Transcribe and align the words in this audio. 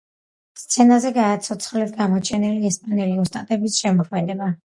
სცენაზე 0.59 1.11
გააცოცხლეს 1.17 1.93
გამოჩენილი 1.99 2.71
ესპანელი 2.71 3.15
ოსტატების 3.25 3.77
შემოქმედება. 3.85 4.51